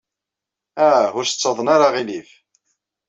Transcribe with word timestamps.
Ah, 0.87 1.05
ur 1.17 1.23
as-ttaḍen 1.25 1.67
ara 1.75 1.85
aɣilif. 1.89 2.29